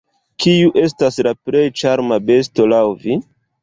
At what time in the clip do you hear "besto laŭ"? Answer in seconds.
2.33-2.85